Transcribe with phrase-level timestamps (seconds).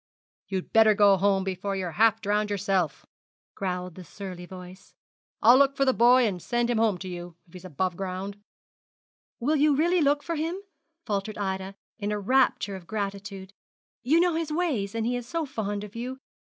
[0.47, 3.05] 'You'd better go home before you're half drowned yourself,'
[3.53, 4.95] growled the surly voice.
[5.43, 8.41] 'I'll look for the boy and send him home to you, if he's above ground.'
[9.39, 9.73] 'Will you!
[9.73, 10.61] will you really look for him?'
[11.05, 13.53] faltered Ida, in a rapture of gratitude.
[14.01, 16.17] 'You know his ways, and he is so fond of you.